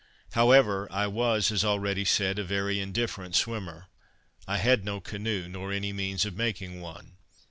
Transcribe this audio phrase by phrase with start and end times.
[0.31, 3.85] However, I was, as already said, a very indifferent swimmer;
[4.47, 7.17] I had no canoe, nor any means of making one.